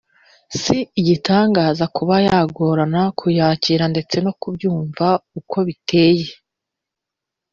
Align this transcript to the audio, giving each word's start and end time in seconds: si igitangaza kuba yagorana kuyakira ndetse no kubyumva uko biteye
si 0.59 0.77
igitangaza 0.99 1.85
kuba 1.95 2.15
yagorana 2.27 3.01
kuyakira 3.19 3.83
ndetse 3.93 4.15
no 4.25 4.31
kubyumva 4.41 5.07
uko 5.39 5.57
biteye 5.67 6.27